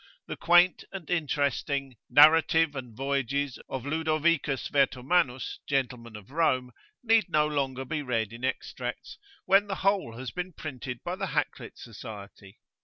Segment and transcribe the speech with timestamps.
[0.25, 6.71] The quaint and interesting "Narrative and Voyages of Ludovicus Vertomannus, Gentleman of Rome,"
[7.03, 11.27] need no longer be read in extracts, when the whole has been printed by the
[11.27, 12.57] Hakluyt Society.